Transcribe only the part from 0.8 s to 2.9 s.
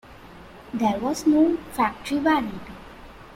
was no factory warranty.